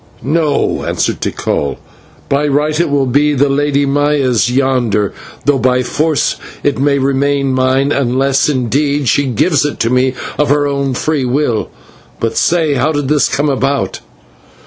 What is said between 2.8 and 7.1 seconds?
will be the Lady Maya's yonder, though by force it may